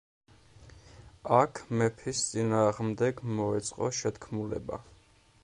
[1.39, 4.83] აქ მეფის წინააღმდეგ მოეწყო შეთქმულება.